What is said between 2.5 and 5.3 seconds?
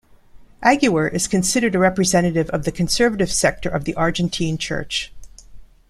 the conservative sector of the Argentine Church.